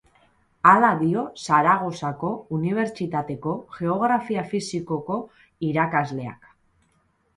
Hala 0.69 0.87
dio 1.01 1.25
Zaragozako 1.41 2.31
Unibertsitateko 2.59 3.53
geografia 3.77 4.47
fisikoko 4.55 5.23
irakasleak. 5.69 6.53